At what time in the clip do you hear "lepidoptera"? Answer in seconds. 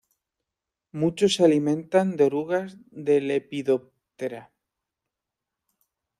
3.21-4.51